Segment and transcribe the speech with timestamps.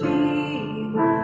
[0.00, 1.18] fever,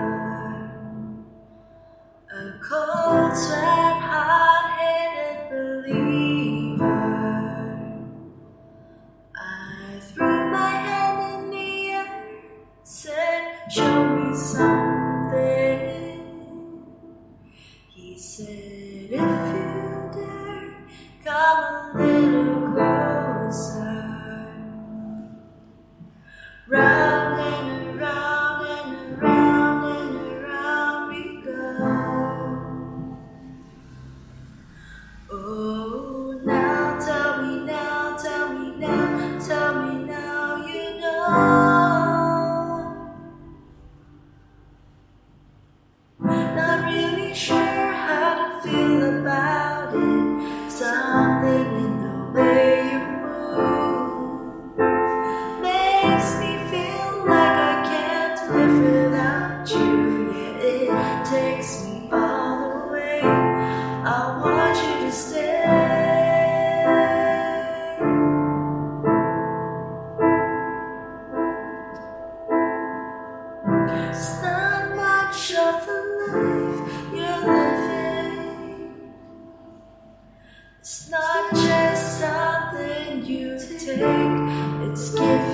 [2.32, 7.02] a cold sweat, hard-headed believer.
[9.37, 12.09] I threw my hand in the air,
[12.83, 16.20] said, "Show me something."
[17.95, 20.75] He said, "If you dare,
[21.25, 21.62] come
[21.95, 24.02] a little closer."
[26.66, 27.03] Right
[80.84, 84.02] It's not just something you take,
[84.86, 85.53] it's given.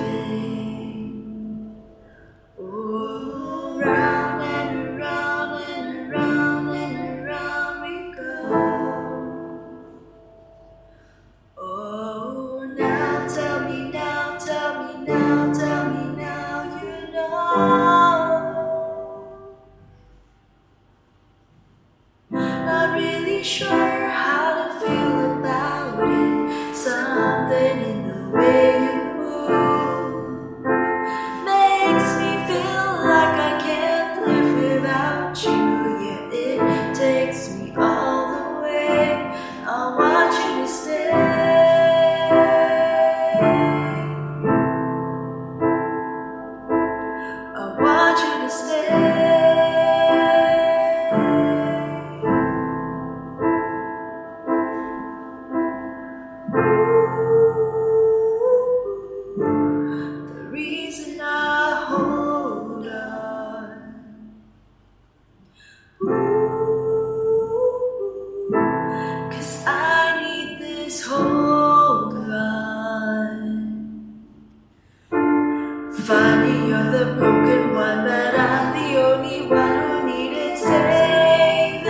[76.90, 81.86] The broken one, but I'm the only one who needed saving.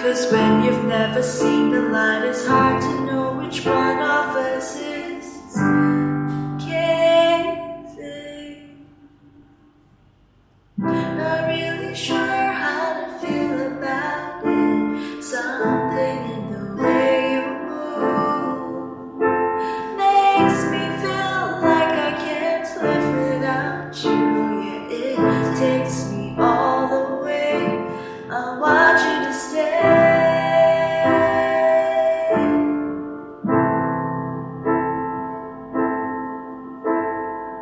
[0.00, 4.80] Cause when you've never seen the light, it's hard to know which one of us
[4.80, 4.87] is.
[28.68, 29.78] want you to stay.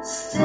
[0.02, 0.42] Stay.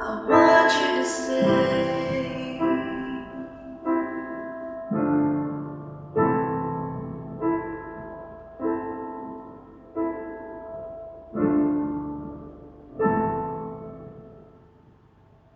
[0.00, 1.79] I want you to stay.